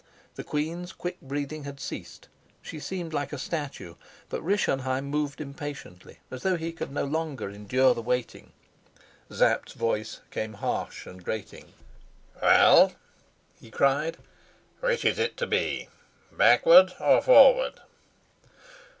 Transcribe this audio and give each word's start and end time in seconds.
The 0.33 0.43
queen's 0.43 0.93
quick 0.93 1.21
breathing 1.21 1.63
had 1.63 1.79
ceased, 1.79 2.27
she 2.63 2.79
seemed 2.79 3.13
like 3.13 3.31
a 3.31 3.37
statue; 3.37 3.93
but 4.29 4.41
Rischenheim 4.41 5.05
moved 5.05 5.39
impatiently, 5.39 6.17
as 6.31 6.41
though 6.41 6.55
he 6.57 6.71
could 6.71 6.91
no 6.91 7.03
longer 7.03 7.51
endure 7.51 7.93
the 7.93 8.01
waiting. 8.01 8.51
Sapt's 9.29 9.73
voice 9.73 10.21
came 10.31 10.53
harsh 10.53 11.05
and 11.05 11.23
grating. 11.23 11.73
"Well?" 12.41 12.93
he 13.59 13.69
cried. 13.69 14.17
"Which 14.79 15.05
is 15.05 15.19
it 15.19 15.37
to 15.37 15.45
be 15.45 15.87
backward 16.31 16.93
or 16.99 17.21
forward?" 17.21 17.73